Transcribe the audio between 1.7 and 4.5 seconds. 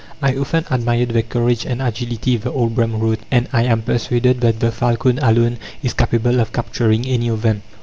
agility," the old Brehm wrote, "and I am persuaded